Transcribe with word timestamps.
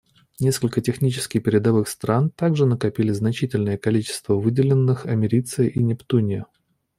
Несколько 0.39 0.81
технически 0.81 1.37
передовых 1.39 1.87
стран 1.87 2.31
также 2.31 2.65
накопили 2.65 3.11
значительные 3.11 3.77
количества 3.77 4.33
выделенных 4.33 5.05
америция 5.05 5.67
и 5.67 5.77
нептуния. 5.83 6.47